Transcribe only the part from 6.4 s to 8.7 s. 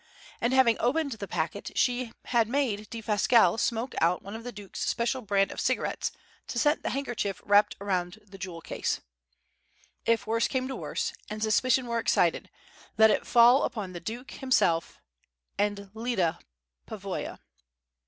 to scent the handkerchief wrapped round the jewel